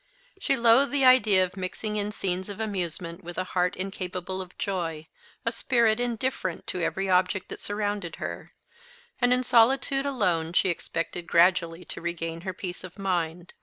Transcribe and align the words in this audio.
She 0.39 0.57
loathed 0.57 0.91
the 0.91 1.05
idea 1.05 1.43
of 1.45 1.55
mixing 1.55 1.95
in 1.95 2.11
scenes 2.11 2.49
of 2.49 2.59
amusement 2.59 3.23
with 3.23 3.37
a 3.37 3.43
heart 3.53 3.75
incapable 3.75 4.41
of 4.41 4.57
joy, 4.57 5.05
a 5.45 5.51
spirit 5.51 5.99
indifferent 5.99 6.65
to 6.73 6.81
every 6.81 7.07
object 7.07 7.49
that 7.49 7.59
surrounded 7.59 8.15
her; 8.15 8.51
and 9.21 9.31
in 9.31 9.43
solitude 9.43 10.07
alone 10.07 10.53
she 10.53 10.69
expected 10.69 11.27
gradually 11.27 11.85
to 11.85 12.01
regain 12.01 12.41
her 12.41 12.51
peace 12.53 12.83
of 12.83 12.97
mind. 12.97 13.53